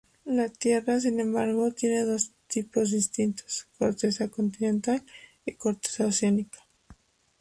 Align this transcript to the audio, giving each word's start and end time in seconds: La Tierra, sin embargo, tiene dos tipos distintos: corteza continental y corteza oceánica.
La 0.25 0.49
Tierra, 0.49 0.99
sin 0.99 1.19
embargo, 1.19 1.73
tiene 1.73 2.03
dos 2.05 2.31
tipos 2.47 2.89
distintos: 2.89 3.67
corteza 3.77 4.29
continental 4.29 5.03
y 5.45 5.53
corteza 5.53 6.07
oceánica. 6.07 6.57